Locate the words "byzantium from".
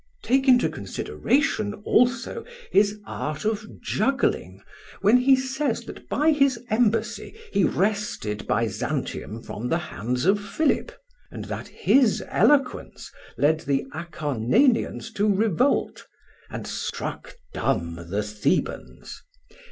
8.47-9.69